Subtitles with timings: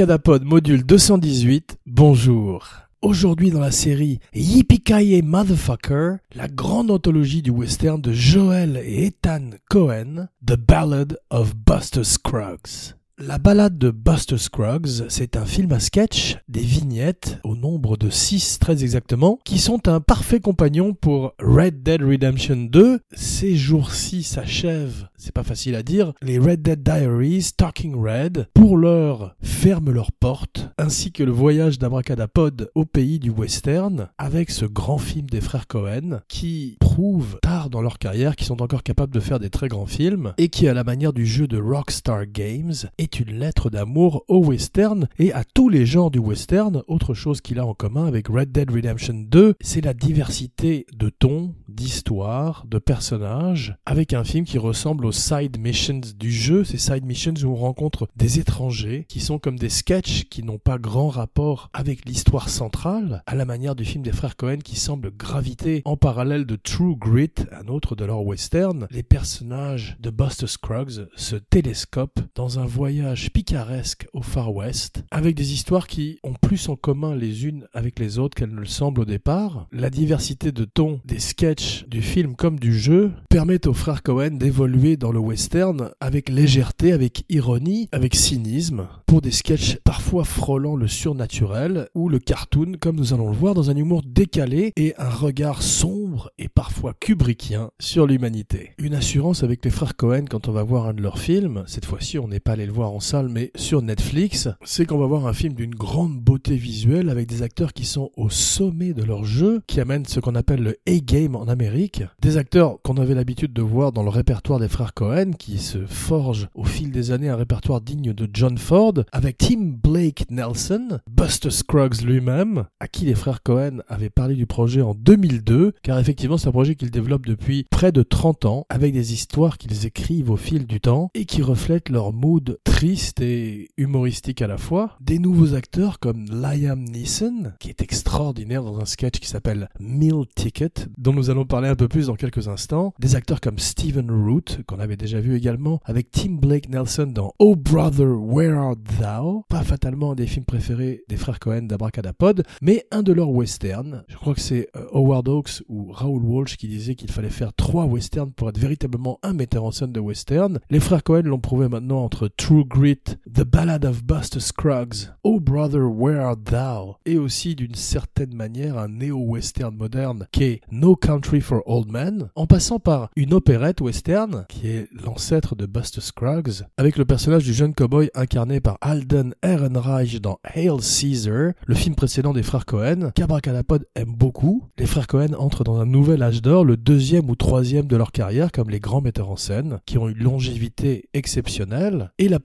[0.00, 2.66] Abracadapod module 218, bonjour.
[3.02, 9.50] Aujourd'hui dans la série Yippee Motherfucker, la grande anthologie du western de Joel et Ethan
[9.68, 12.94] Cohen, The Ballad of Buster Scruggs.
[13.22, 18.08] La balade de Buster Scruggs, c'est un film à sketch, des vignettes, au nombre de
[18.08, 22.98] 6 très exactement, qui sont un parfait compagnon pour Red Dead Redemption 2.
[23.12, 28.78] Ces jours-ci s'achèvent, c'est pas facile à dire, les Red Dead Diaries, Talking Red, pour
[28.78, 34.64] l'heure, ferment leurs portes, ainsi que le voyage d'Abracadapod au pays du western, avec ce
[34.64, 39.12] grand film des frères Cohen, qui prouvent tard dans leur carrière qu'ils sont encore capables
[39.12, 42.24] de faire des très grands films, et qui, à la manière du jeu de Rockstar
[42.24, 42.72] Games,
[43.18, 46.82] une lettre d'amour au western et à tous les genres du western.
[46.86, 51.08] Autre chose qu'il a en commun avec Red Dead Redemption 2, c'est la diversité de
[51.08, 56.78] tons, d'histoires, de personnages, avec un film qui ressemble aux side missions du jeu, ces
[56.78, 60.78] side missions où on rencontre des étrangers qui sont comme des sketchs qui n'ont pas
[60.78, 65.10] grand rapport avec l'histoire centrale, à la manière du film des frères Cohen qui semble
[65.10, 68.86] graviter en parallèle de True Grit, un autre de leur western.
[68.90, 72.99] Les personnages de Buster Scruggs se télescopent dans un voyage
[73.32, 77.98] picaresque au Far West, avec des histoires qui ont plus en commun les unes avec
[77.98, 79.66] les autres qu'elles ne le semblent au départ.
[79.72, 84.32] La diversité de tons des sketchs du film comme du jeu permettent aux frères Cohen
[84.32, 90.76] d'évoluer dans le western avec légèreté, avec ironie, avec cynisme, pour des sketchs parfois frôlant
[90.76, 94.94] le surnaturel ou le cartoon, comme nous allons le voir, dans un humour décalé et
[94.98, 98.70] un regard sombre et parfois kubrickien sur l'humanité.
[98.78, 101.84] Une assurance avec les frères Cohen quand on va voir un de leurs films, cette
[101.84, 105.06] fois-ci on n'est pas allé le voir en salle mais sur Netflix, c'est qu'on va
[105.06, 109.02] voir un film d'une grande beauté visuelle avec des acteurs qui sont au sommet de
[109.02, 113.14] leur jeu, qui amènent ce qu'on appelle le A-game en Amérique, des acteurs qu'on avait
[113.14, 117.10] l'habitude de voir dans le répertoire des frères Cohen, qui se forgent au fil des
[117.10, 122.88] années un répertoire digne de John Ford, avec Tim Blake Nelson, Buster Scruggs lui-même, à
[122.88, 126.74] qui les frères Cohen avaient parlé du projet en 2002, car effectivement c'est un projet
[126.74, 130.80] qu'ils développent depuis près de 30 ans, avec des histoires qu'ils écrivent au fil du
[130.80, 134.96] temps, et qui reflètent leur mood triste et humoristique à la fois.
[135.00, 140.24] Des nouveaux acteurs comme Liam Neeson, qui est extraordinaire dans un sketch qui s'appelle Meal
[140.34, 142.94] Ticket, dont nous allons parler un peu plus dans quelques instants.
[142.98, 147.34] Des acteurs comme Stephen Root, qu'on avait déjà vu également, avec Tim Blake Nelson dans
[147.38, 149.42] Oh Brother, Where Art Thou?
[149.48, 154.04] Pas fatalement un des films préférés des frères Cohen d'Abracadapod, mais un de leurs westerns.
[154.08, 157.52] Je crois que c'est euh, Howard Hawks ou Raoul Walsh qui disait qu'il fallait faire
[157.52, 160.60] trois westerns pour être véritablement un metteur en scène de western.
[160.70, 165.40] Les frères Cohen l'ont prouvé maintenant entre True Grit, The Ballad of Buster Scruggs, Oh
[165.40, 166.96] Brother, Where Art Thou?
[167.06, 172.28] et aussi d'une certaine manière un néo-western moderne qui est No Country for Old Men,
[172.34, 177.44] en passant par une opérette western, qui est l'ancêtre de Buster Scruggs, avec le personnage
[177.44, 182.66] du jeune cowboy incarné par Alden Ehrenreich dans Hail Caesar, le film précédent des frères
[182.66, 184.64] Cohen, qu'Abracadapod aime beaucoup.
[184.78, 188.12] Les frères Cohen entrent dans un nouvel âge d'or, le deuxième ou troisième de leur
[188.12, 192.40] carrière, comme les grands metteurs en scène, qui ont une longévité exceptionnelle, et la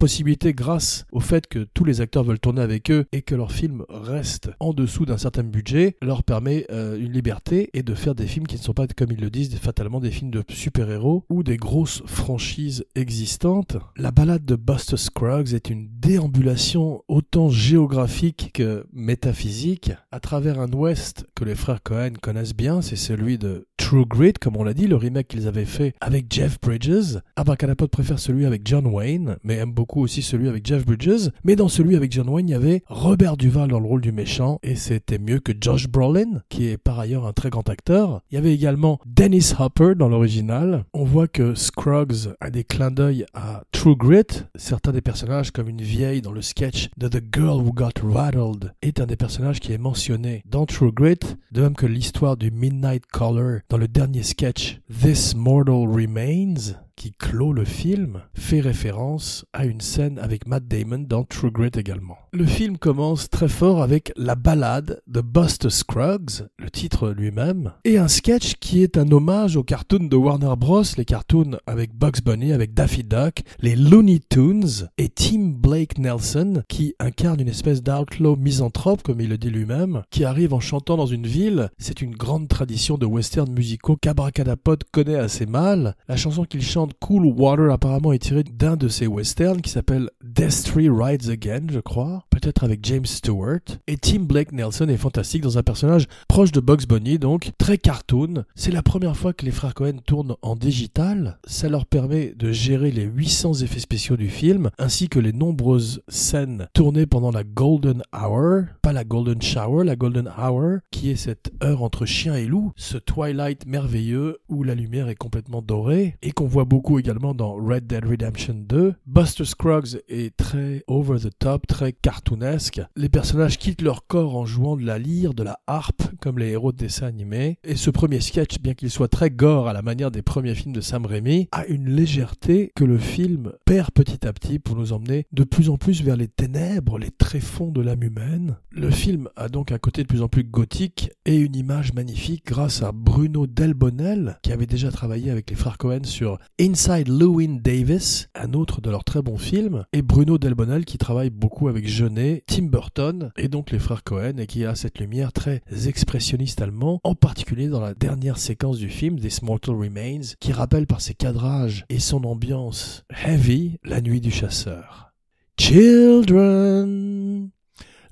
[0.54, 3.84] grâce au fait que tous les acteurs veulent tourner avec eux et que leur film
[3.90, 8.28] reste en dessous d'un certain budget, leur permet euh, une liberté et de faire des
[8.28, 11.44] films qui ne sont pas, comme ils le disent, fatalement des films de super-héros ou
[11.44, 13.78] des grosses franchises existantes.
[13.98, 20.72] La balade de Buster Scruggs est une déambulation autant géographique que métaphysique à travers un
[20.72, 24.74] ouest que les frères Cohen connaissent bien, c'est celui de True Grit, comme on l'a
[24.74, 27.20] dit, le remake qu'ils avaient fait avec Jeff Bridges.
[27.36, 31.30] Abracadapod préfère celui avec John Wayne, mais aime beaucoup aussi celui avec Jeff Bridges.
[31.44, 34.12] Mais dans celui avec John Wayne, il y avait Robert Duval dans le rôle du
[34.12, 38.22] méchant, et c'était mieux que Josh Brolin, qui est par ailleurs un très grand acteur.
[38.32, 40.86] Il y avait également Dennis Hopper dans l'original.
[40.94, 44.46] On voit que Scruggs a des clins d'œil à True Grit.
[44.56, 48.74] Certains des personnages, comme une vieille dans le sketch de The Girl Who Got Rattled,
[48.82, 51.20] est un des personnages qui est mentionné dans True Grit,
[51.52, 57.12] de même que l'histoire du Midnight Caller dans le dernier sketch This Mortal Remains qui
[57.12, 62.18] clôt le film, fait référence à une scène avec Matt Damon dans True Grit également.
[62.34, 67.98] Le film commence très fort avec la balade de Buster Scruggs, le titre lui-même, et
[67.98, 72.22] un sketch qui est un hommage aux cartoons de Warner Bros, les cartoons avec Bugs
[72.24, 77.82] Bunny, avec Daffy Duck, les Looney Tunes, et Tim Blake Nelson, qui incarne une espèce
[77.82, 81.70] d'outlaw misanthrope, comme il le dit lui-même, qui arrive en chantant dans une ville.
[81.78, 85.96] C'est une grande tradition de western musicaux qu'Abracadapod connaît assez mal.
[86.08, 90.10] La chanson qu'il chante Cool Water apparemment est tiré d'un de ses westerns qui s'appelle
[90.24, 92.24] Destry Rides Again, je crois.
[92.30, 93.62] peut-être avec James Stewart.
[93.88, 97.78] Et Tim Blake Nelson est fantastique dans un personnage proche de Bugs Bunny, donc très
[97.78, 98.44] cartoon.
[98.56, 101.40] C'est la première fois que les frères Cohen tournent en digital.
[101.48, 106.02] Ça leur permet de gérer les 800 effets spéciaux du film, ainsi que les nombreuses
[106.08, 111.16] scènes tournées pendant la Golden Hour, pas la Golden Shower, la Golden Hour, qui est
[111.16, 116.18] cette heure entre chien et loup, ce twilight merveilleux où la lumière est complètement dorée,
[116.22, 118.96] et qu'on voit beaucoup également dans Red Dead Redemption 2.
[119.06, 122.82] Buster Scruggs est très over the top, très cartoonesque.
[122.96, 126.50] Les personnages quittent leur corps en jouant de la lyre, de la harpe, comme les
[126.50, 127.58] héros de dessins animés.
[127.64, 130.74] Et ce premier sketch, bien qu'il soit très gore à la manière des premiers films
[130.74, 134.94] de Sam Raimi, a une légèreté que le film perd petit à petit pour nous
[134.94, 138.58] emmener de plus en plus vers les ténèbres, les tréfonds de l'âme humaine.
[138.72, 142.46] Le film a donc un côté de plus en plus gothique et une image magnifique
[142.46, 147.60] grâce à Bruno Delbonnel, qui avait déjà travaillé avec les frères Cohen sur Inside Llewyn
[147.62, 151.88] Davis, un autre de leurs très bons films, et Bruno Delbonnel qui travaille beaucoup avec
[151.88, 156.64] Jeunet, Tim Burton et donc les frères Cohen et qui a cette lumière très expressionniste
[156.64, 161.02] allemand, en particulier dans la dernière séquence du film, This Mortal Remains, qui rappelle par
[161.02, 165.14] ses cadrages et son ambiance heavy la nuit du chasseur.
[165.60, 167.52] Children,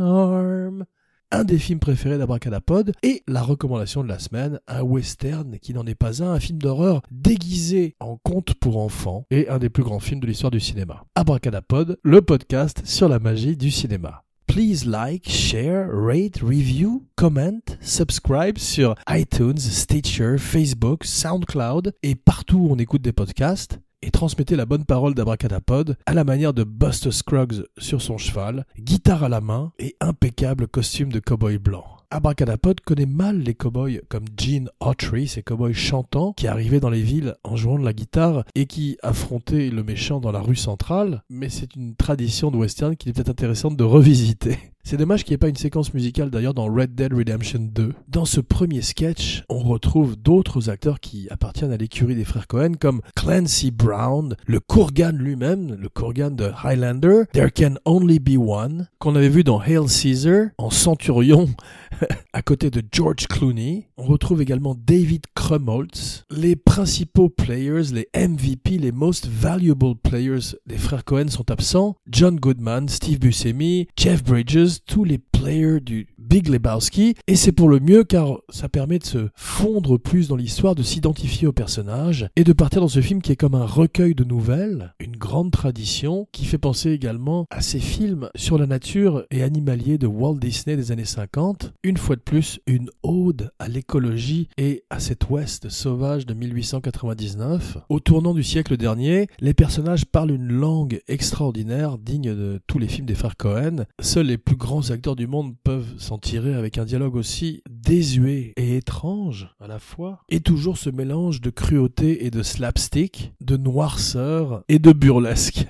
[0.00, 0.84] arm
[1.32, 5.84] un des films préférés d'Abracadapod et la recommandation de la semaine, un western qui n'en
[5.86, 9.82] est pas un, un film d'horreur déguisé en conte pour enfants et un des plus
[9.82, 11.04] grands films de l'histoire du cinéma.
[11.14, 14.25] Abracadapod, le podcast sur la magie du cinéma.
[14.56, 22.68] Please like, share, rate, review, comment, subscribe sur iTunes, Stitcher, Facebook, SoundCloud et partout où
[22.70, 27.10] on écoute des podcasts et transmettez la bonne parole d'Abracadapod à la manière de Buster
[27.10, 31.95] Scruggs sur son cheval, guitare à la main et impeccable costume de cow-boy blanc.
[32.10, 37.02] Abracadapod connaît mal les cowboys comme Gene Autry, ces cowboys chantants qui arrivaient dans les
[37.02, 41.22] villes en jouant de la guitare et qui affrontaient le méchant dans la rue centrale,
[41.28, 44.58] mais c'est une tradition de western qu'il est peut-être intéressante de revisiter.
[44.88, 47.92] C'est dommage qu'il n'y ait pas une séquence musicale d'ailleurs dans Red Dead Redemption 2.
[48.06, 52.74] Dans ce premier sketch, on retrouve d'autres acteurs qui appartiennent à l'écurie des frères Cohen
[52.78, 58.86] comme Clancy Brown, le Kurgan lui-même, le Kurgan de Highlander, There Can Only Be One,
[59.00, 61.48] qu'on avait vu dans Hail Caesar, en Centurion,
[62.32, 63.88] à côté de George Clooney.
[63.96, 66.22] On retrouve également David Krumholtz.
[66.30, 71.96] Les principaux players, les MVP, les most valuable players des frères Cohen sont absents.
[72.08, 77.68] John Goodman, Steve Buscemi, Jeff Bridges, tous les players du Big Lebowski, et c'est pour
[77.68, 82.28] le mieux car ça permet de se fondre plus dans l'histoire, de s'identifier au personnage,
[82.36, 85.52] et de partir dans ce film qui est comme un recueil de nouvelles, une grande
[85.52, 90.38] tradition qui fait penser également à ces films sur la nature et animalier de Walt
[90.38, 95.30] Disney des années 50, une fois de plus une ode à l'écologie et à cet
[95.30, 97.78] ouest sauvage de 1899.
[97.88, 102.88] Au tournant du siècle dernier, les personnages parlent une langue extraordinaire, digne de tous les
[102.88, 103.84] films des frères Cohen.
[104.00, 108.52] Seuls les plus grands acteurs du monde peuvent s'en tirer avec un dialogue aussi désuet
[108.56, 113.56] et étrange à la fois, et toujours ce mélange de cruauté et de slapstick, de
[113.56, 115.68] noirceur et de burlesque.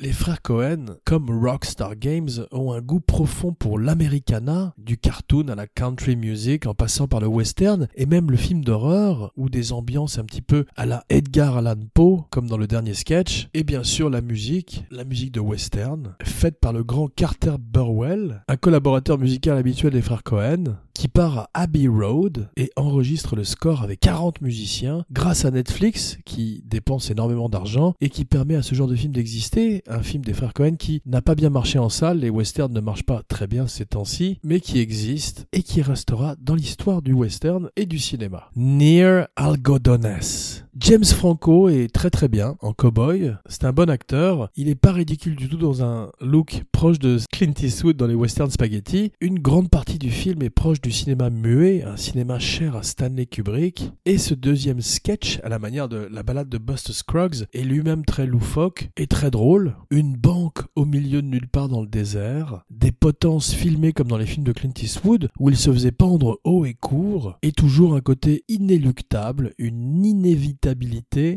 [0.00, 5.56] Les frères Cohen, comme Rockstar Games, ont un goût profond pour l'americana, du cartoon à
[5.56, 9.72] la country music en passant par le western et même le film d'horreur ou des
[9.72, 13.48] ambiances un petit peu à la Edgar Allan Poe comme dans le dernier sketch.
[13.54, 18.44] Et bien sûr la musique, la musique de western faite par le grand Carter Burwell,
[18.46, 23.44] un collaborateur musical habituel des frères Cohen qui part à Abbey Road et enregistre le
[23.44, 28.62] score avec 40 musiciens grâce à Netflix qui dépense énormément d'argent et qui permet à
[28.62, 31.78] ce genre de film d'exister, un film des frères Cohen qui n'a pas bien marché
[31.78, 35.62] en salle, les westerns ne marchent pas très bien ces temps-ci, mais qui existe et
[35.62, 38.50] qui restera dans l'histoire du western et du cinéma.
[38.56, 40.67] Near Algodones.
[40.80, 44.92] James Franco est très très bien en cowboy, c'est un bon acteur, il est pas
[44.92, 49.40] ridicule du tout dans un look proche de Clint Eastwood dans les western spaghetti, une
[49.40, 53.90] grande partie du film est proche du cinéma muet, un cinéma cher à Stanley Kubrick,
[54.04, 58.04] et ce deuxième sketch, à la manière de la balade de Buster Scruggs, est lui-même
[58.04, 62.62] très loufoque et très drôle, une banque au milieu de nulle part dans le désert,
[62.70, 66.40] des potences filmées comme dans les films de Clint Eastwood, où il se faisait pendre
[66.44, 70.04] haut et court, et toujours un côté inéluctable, une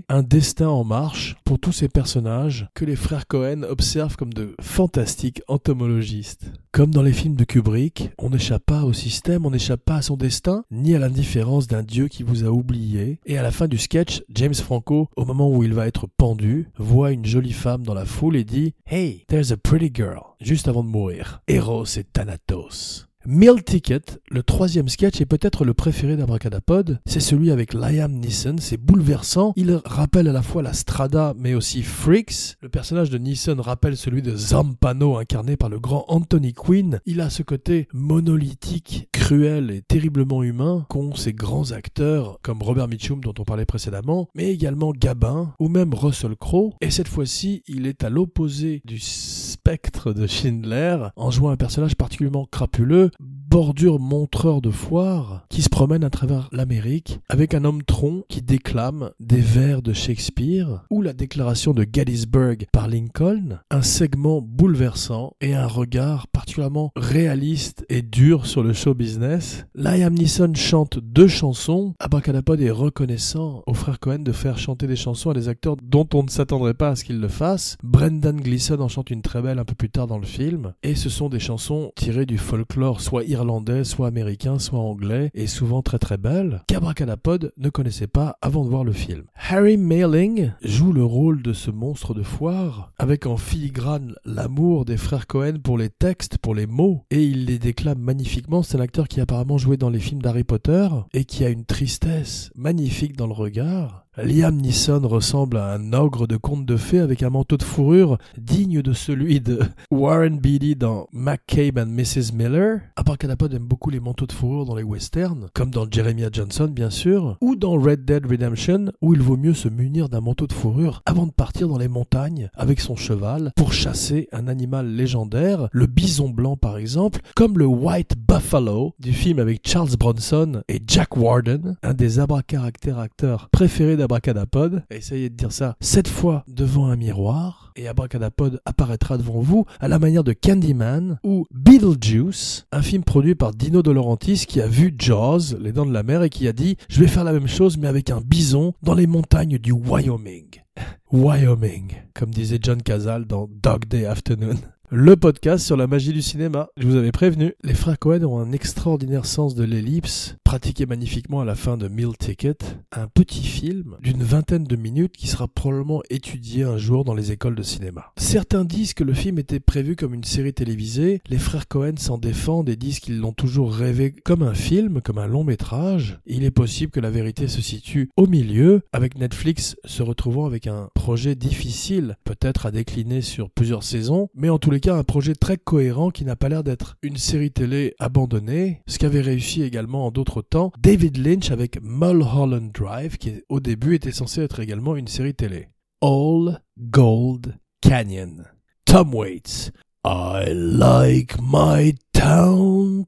[0.09, 4.55] un destin en marche pour tous ces personnages que les frères Cohen observent comme de
[4.61, 6.51] fantastiques entomologistes.
[6.71, 10.01] Comme dans les films de Kubrick, on n'échappe pas au système, on n'échappe pas à
[10.01, 13.19] son destin, ni à l'indifférence d'un dieu qui vous a oublié.
[13.25, 16.67] Et à la fin du sketch, James Franco, au moment où il va être pendu,
[16.77, 20.67] voit une jolie femme dans la foule et dit Hey, there's a pretty girl, juste
[20.67, 21.41] avant de mourir.
[21.47, 23.10] Eros et Thanatos.
[23.27, 24.01] Meal Ticket,
[24.31, 26.99] le troisième sketch est peut-être le préféré d'Abracadapod.
[27.05, 29.53] C'est celui avec Liam Neeson, c'est bouleversant.
[29.55, 32.57] Il rappelle à la fois la Strada mais aussi Freaks.
[32.61, 36.99] Le personnage de Neeson rappelle celui de Zampano incarné par le grand Anthony Quinn.
[37.05, 42.87] Il a ce côté monolithique, cruel et terriblement humain qu'ont ces grands acteurs comme Robert
[42.87, 46.73] Mitchum dont on parlait précédemment, mais également Gabin ou même Russell Crowe.
[46.81, 51.95] Et cette fois-ci, il est à l'opposé du spectre de Schindler en jouant un personnage
[51.95, 53.10] particulièrement crapuleux
[53.51, 58.41] bordure montreur de foire qui se promène à travers l'Amérique avec un homme tronc qui
[58.41, 65.33] déclame des vers de Shakespeare ou la déclaration de Gettysburg par Lincoln, un segment bouleversant
[65.41, 69.65] et un regard particulièrement réaliste et dur sur le show business.
[69.75, 71.93] Liam Neeson chante deux chansons.
[71.99, 76.07] Abracadapod est reconnaissant aux frères Cohen de faire chanter des chansons à des acteurs dont
[76.13, 77.75] on ne s'attendrait pas à ce qu'ils le fassent.
[77.83, 80.95] Brendan Gleeson en chante une très belle un peu plus tard dans le film et
[80.95, 83.40] ce sont des chansons tirées du folklore soit irlandais
[83.83, 88.69] soit américain, soit anglais, et souvent très très belle, qu'Abracadapod ne connaissait pas avant de
[88.69, 89.23] voir le film.
[89.49, 94.97] Harry Mailing joue le rôle de ce monstre de foire, avec en filigrane l'amour des
[94.97, 98.63] frères Cohen pour les textes, pour les mots, et il les déclame magnifiquement.
[98.63, 101.65] C'est l'acteur qui a apparemment joué dans les films d'Harry Potter, et qui a une
[101.65, 104.00] tristesse magnifique dans le regard.
[104.17, 108.17] Liam Neeson ressemble à un ogre de conte de fées avec un manteau de fourrure
[108.37, 112.33] digne de celui de Warren Beatty dans McCabe and Mrs.
[112.33, 112.81] Miller.
[112.97, 116.89] Abracadapod aime beaucoup les manteaux de fourrure dans les westerns, comme dans Jeremiah Johnson bien
[116.89, 120.51] sûr, ou dans Red Dead Redemption, où il vaut mieux se munir d'un manteau de
[120.51, 125.69] fourrure avant de partir dans les montagnes avec son cheval pour chasser un animal légendaire,
[125.71, 130.81] le bison blanc par exemple, comme le White Buffalo du film avec Charles Bronson et
[130.85, 134.83] Jack Warden, un des abracadabra acteurs préférés Abracadapod.
[134.89, 139.87] Essayez de dire ça sept fois devant un miroir et Abracadapod apparaîtra devant vous à
[139.87, 144.67] la manière de Candyman ou Beetlejuice, un film produit par Dino De Laurentiis qui a
[144.67, 147.31] vu Jaws, les dents de la mer, et qui a dit je vais faire la
[147.31, 150.61] même chose mais avec un bison dans les montagnes du Wyoming.
[151.13, 154.57] Wyoming, comme disait John Cazale dans Dog Day Afternoon
[154.93, 156.67] le podcast sur la magie du cinéma.
[156.75, 157.53] Je vous avais prévenu.
[157.63, 161.87] Les frères Cohen ont un extraordinaire sens de l'ellipse, pratiqué magnifiquement à la fin de
[161.87, 162.57] Meal Ticket,
[162.91, 167.31] un petit film d'une vingtaine de minutes qui sera probablement étudié un jour dans les
[167.31, 168.11] écoles de cinéma.
[168.17, 172.17] Certains disent que le film était prévu comme une série télévisée, les frères Cohen s'en
[172.17, 176.19] défendent et disent qu'ils l'ont toujours rêvé comme un film, comme un long métrage.
[176.25, 180.67] Il est possible que la vérité se situe au milieu, avec Netflix se retrouvant avec
[180.67, 185.35] un projet difficile, peut-être à décliner sur plusieurs saisons, mais en tous les un projet
[185.35, 190.07] très cohérent qui n'a pas l'air d'être une série télé abandonnée, ce qu'avait réussi également
[190.07, 194.95] en d'autres temps David Lynch avec Mulholland Drive, qui au début était censé être également
[194.95, 195.67] une série télé.
[196.01, 198.45] All Gold Canyon.
[198.85, 199.71] Tom Waits.
[200.03, 203.05] I like my town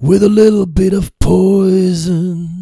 [0.00, 2.61] with a little bit of poison.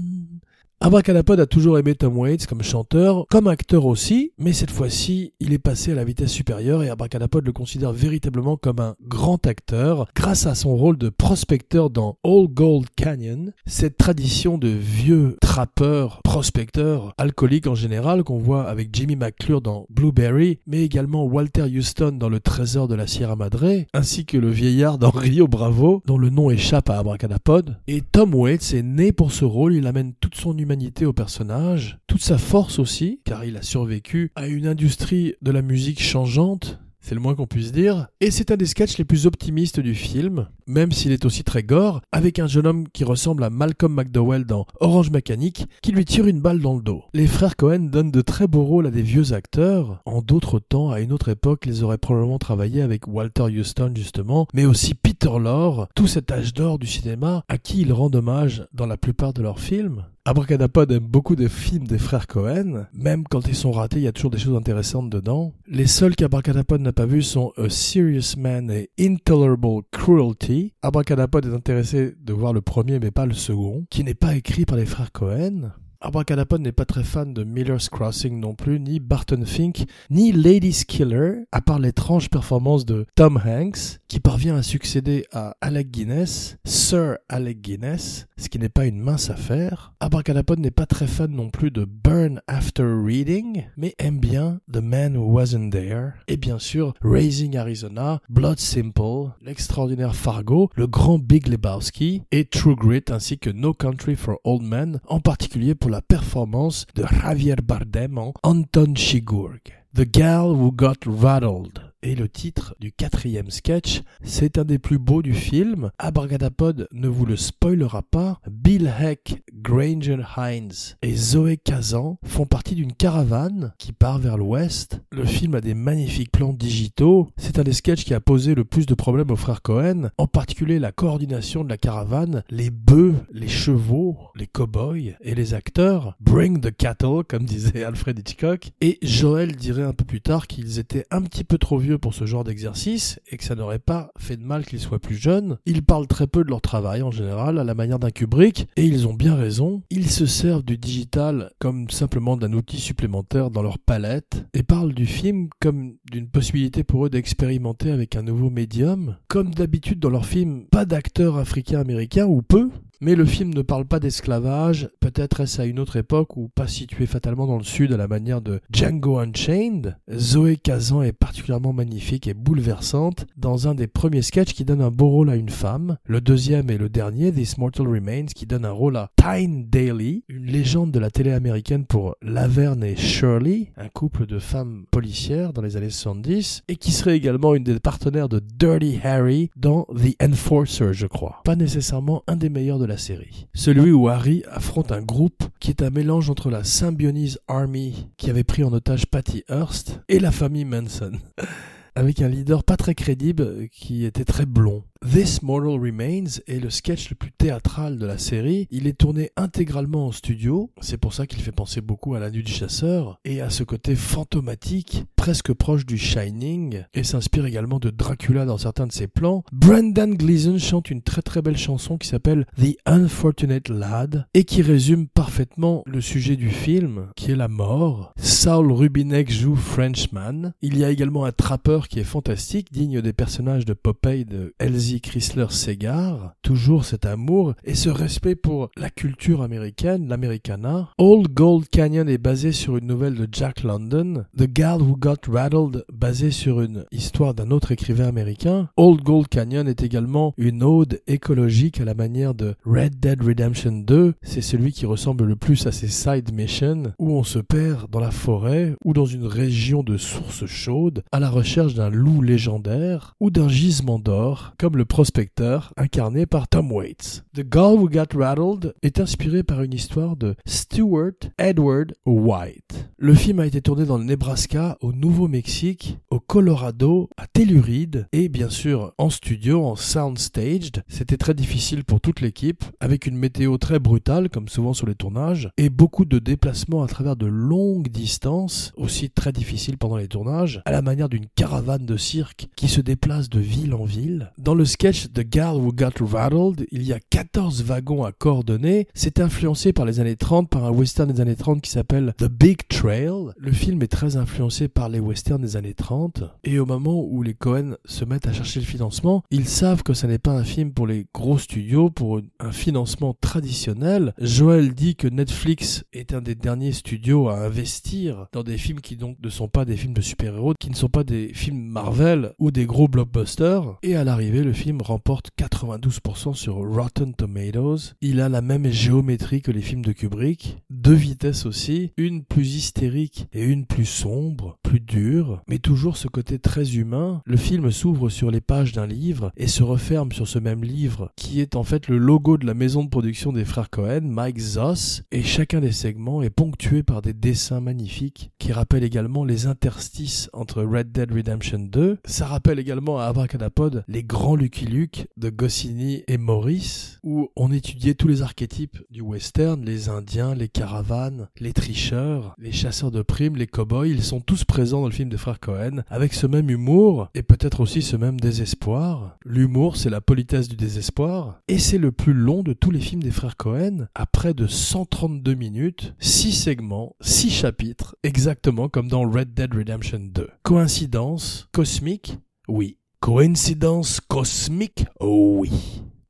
[0.82, 5.52] Abracadapod a toujours aimé Tom Waits comme chanteur, comme acteur aussi, mais cette fois-ci, il
[5.52, 10.08] est passé à la vitesse supérieure et Abracadapod le considère véritablement comme un grand acteur
[10.16, 16.22] grâce à son rôle de prospecteur dans All Gold Canyon, cette tradition de vieux trappeurs,
[16.24, 22.12] prospecteurs, alcooliques en général qu'on voit avec Jimmy McClure dans Blueberry, mais également Walter Houston
[22.12, 26.16] dans Le Trésor de la Sierra Madre, ainsi que le vieillard dans Rio Bravo, dont
[26.16, 27.76] le nom échappe à Abracadapod.
[27.86, 30.69] Et Tom Waits est né pour ce rôle, il amène toute son humanité
[31.04, 35.62] au personnage, toute sa force aussi, car il a survécu à une industrie de la
[35.62, 38.08] musique changeante, c'est le moins qu'on puisse dire.
[38.20, 41.62] Et c'est un des sketchs les plus optimistes du film, même s'il est aussi très
[41.62, 46.04] gore, avec un jeune homme qui ressemble à Malcolm McDowell dans Orange Mécanique, qui lui
[46.04, 47.02] tire une balle dans le dos.
[47.14, 50.02] Les frères Cohen donnent de très beaux rôles à des vieux acteurs.
[50.04, 54.46] En d'autres temps, à une autre époque, ils auraient probablement travaillé avec Walter Houston justement,
[54.52, 58.66] mais aussi Peter Lorre, tout cet âge d'or du cinéma, à qui ils rendent hommage
[58.72, 60.04] dans la plupart de leurs films.
[60.26, 62.86] Abracadapod aime beaucoup des films des frères Cohen.
[62.92, 65.54] Même quand ils sont ratés, il y a toujours des choses intéressantes dedans.
[65.66, 70.74] Les seuls qu'Abracadapod n'a pas vus sont A Serious Man et Intolerable Cruelty.
[70.82, 74.66] Abracadapod est intéressé de voir le premier mais pas le second, qui n'est pas écrit
[74.66, 75.72] par les frères Cohen.
[76.02, 80.84] Abracadapod n'est pas très fan de Miller's Crossing non plus, ni Barton Fink, ni Lady's
[80.84, 86.56] Killer, à part l'étrange performance de Tom Hanks, qui parvient à succéder à Alec Guinness,
[86.64, 89.92] Sir Alec Guinness, ce qui n'est pas une mince affaire.
[90.00, 94.78] Abracadapod n'est pas très fan non plus de Burn After Reading, mais aime bien The
[94.78, 101.18] Man Who Wasn't There, et bien sûr Raising Arizona, Blood Simple, l'extraordinaire Fargo, le grand
[101.18, 105.89] Big Lebowski, et True Grit, ainsi que No Country for Old Men, en particulier pour
[105.90, 109.60] la performance de Javier Bardem en Anton Chigurh.
[109.92, 114.98] The Gal Who Got Rattled, Et le titre du quatrième sketch, c'est un des plus
[114.98, 115.90] beaux du film.
[115.98, 118.40] Abracadapod ne vous le spoilera pas.
[118.50, 125.02] Bill Heck, Granger Hines et Zoé Kazan font partie d'une caravane qui part vers l'ouest.
[125.12, 127.28] Le film a des magnifiques plans digitaux.
[127.36, 130.26] C'est un des sketchs qui a posé le plus de problèmes aux frères Cohen, en
[130.26, 136.16] particulier la coordination de la caravane, les bœufs, les chevaux, les cow-boys et les acteurs.
[136.18, 138.70] Bring the cattle, comme disait Alfred Hitchcock.
[138.80, 142.14] Et Joël dirait un peu plus tard qu'ils étaient un petit peu trop vieux pour
[142.14, 145.58] ce genre d'exercice et que ça n'aurait pas fait de mal qu'ils soient plus jeunes.
[145.66, 148.84] Ils parlent très peu de leur travail en général, à la manière d'un Kubrick, et
[148.84, 149.82] ils ont bien raison.
[149.90, 154.94] Ils se servent du digital comme simplement d'un outil supplémentaire dans leur palette et parlent
[154.94, 159.16] du film comme d'une possibilité pour eux d'expérimenter avec un nouveau médium.
[159.28, 162.70] Comme d'habitude dans leurs films, pas d'acteurs africains-américains ou peu,
[163.00, 166.66] mais le film ne parle pas d'esclavage, peut-être est-ce à une autre époque ou pas
[166.66, 169.96] situé fatalement dans le sud à la manière de Django Unchained.
[170.12, 174.90] Zoé Kazan est particulièrement magnifique et bouleversante dans un des premiers sketchs qui donne un
[174.90, 178.66] beau rôle à une femme, le deuxième et le dernier, This Mortal Remains, qui donne
[178.66, 183.72] un rôle à Tyne Daly, une légende de la télé américaine pour Laverne et Shirley,
[183.78, 187.80] un couple de femmes policières dans les années 70, et qui serait également une des
[187.80, 191.40] partenaires de Dirty Harry dans The Enforcer, je crois.
[191.44, 193.46] Pas nécessairement un des meilleurs de série.
[193.54, 198.30] Celui où Harry affronte un groupe qui est un mélange entre la Symbionese Army qui
[198.30, 201.12] avait pris en otage Patty Hearst et la famille Manson.
[201.94, 204.84] Avec un leader pas très crédible qui était très blond.
[205.02, 208.68] This Mortal Remains est le sketch le plus théâtral de la série.
[208.70, 212.30] Il est tourné intégralement en studio, c'est pour ça qu'il fait penser beaucoup à La
[212.30, 217.78] Nuit du Chasseur, et à ce côté fantomatique, presque proche du Shining, et s'inspire également
[217.78, 219.42] de Dracula dans certains de ses plans.
[219.52, 224.60] Brendan Gleeson chante une très très belle chanson qui s'appelle The Unfortunate Lad, et qui
[224.60, 228.12] résume parfaitement le sujet du film, qui est la mort.
[228.18, 230.52] Saul Rubinek joue Frenchman.
[230.60, 234.54] Il y a également un trappeur qui est fantastique, digne des personnages de Popeye de
[234.58, 240.88] Elsie Chrysler Segar, toujours cet amour et ce respect pour la culture américaine, l'Americana.
[240.98, 245.30] Old Gold Canyon est basé sur une nouvelle de Jack London, The Gal Who Got
[245.30, 248.70] Rattled, basé sur une histoire d'un autre écrivain américain.
[248.76, 253.72] Old Gold Canyon est également une ode écologique à la manière de Red Dead Redemption
[253.72, 254.14] 2.
[254.22, 258.00] C'est celui qui ressemble le plus à ses side missions où on se perd dans
[258.00, 263.14] la forêt ou dans une région de sources chaudes à la recherche d'un loup légendaire
[263.20, 267.22] ou d'un gisement d'or, comme le prospecteur incarné par Tom Waits.
[267.34, 272.88] The Gull Who Got Rattled est inspiré par une histoire de Stuart Edward White.
[272.96, 278.30] Le film a été tourné dans le Nebraska, au Nouveau-Mexique, au Colorado, à Telluride et
[278.30, 280.82] bien sûr en studio, en soundstaged.
[280.88, 284.94] C'était très difficile pour toute l'équipe, avec une météo très brutale comme souvent sur les
[284.94, 290.08] tournages et beaucoup de déplacements à travers de longues distances, aussi très difficiles pendant les
[290.08, 294.32] tournages, à la manière d'une caravane de cirque qui se déplace de ville en ville.
[294.38, 298.86] Dans le sketch The Gal Who Got Rattled, il y a 14 wagons à coordonner.
[298.94, 302.28] C'est influencé par les années 30, par un western des années 30 qui s'appelle The
[302.28, 303.32] Big Trail.
[303.36, 306.22] Le film est très influencé par les westerns des années 30.
[306.44, 309.92] Et au moment où les Cohen se mettent à chercher le financement, ils savent que
[309.92, 314.14] ce n'est pas un film pour les gros studios, pour un financement traditionnel.
[314.18, 318.96] Joel dit que Netflix est un des derniers studios à investir dans des films qui
[318.96, 322.34] donc ne sont pas des films de super-héros, qui ne sont pas des films Marvel
[322.38, 323.78] ou des gros blockbusters.
[323.82, 327.94] Et à l'arrivée, le film remporte 92% sur Rotten Tomatoes.
[328.02, 332.56] Il a la même géométrie que les films de Kubrick, deux vitesses aussi, une plus
[332.56, 337.22] hystérique et une plus sombre, plus dure, mais toujours ce côté très humain.
[337.24, 341.10] Le film s'ouvre sur les pages d'un livre et se referme sur ce même livre
[341.16, 344.40] qui est en fait le logo de la maison de production des frères Cohen, Mike
[344.40, 349.46] Zoss, et chacun des segments est ponctué par des dessins magnifiques qui rappellent également les
[349.46, 351.96] interstices entre Red Dead Redemption 2.
[352.04, 357.94] Ça rappelle également à Abracadapod les grands Luke de Goscinny et Maurice, où on étudiait
[357.94, 363.36] tous les archétypes du western, les indiens, les caravanes, les tricheurs, les chasseurs de primes,
[363.36, 366.50] les cow-boys, ils sont tous présents dans le film des frères Cohen, avec ce même
[366.50, 369.16] humour, et peut-être aussi ce même désespoir.
[369.24, 373.02] L'humour, c'est la politesse du désespoir, et c'est le plus long de tous les films
[373.02, 379.08] des frères Cohen, à près de 132 minutes, 6 segments, 6 chapitres, exactement comme dans
[379.08, 380.28] Red Dead Redemption 2.
[380.42, 382.18] Coïncidence cosmique?
[382.48, 382.79] Oui.
[383.00, 384.84] Coïncidence cosmique?
[385.00, 385.50] Oui.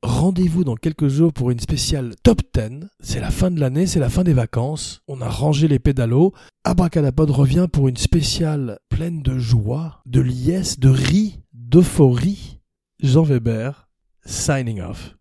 [0.03, 2.89] Rendez-vous dans quelques jours pour une spéciale top 10.
[2.99, 5.01] C'est la fin de l'année, c'est la fin des vacances.
[5.07, 6.33] On a rangé les pédalos.
[6.65, 12.59] Abracadapod revient pour une spéciale pleine de joie, de liesse, de riz, d'euphorie.
[13.01, 13.87] Jean Weber,
[14.25, 15.15] signing off.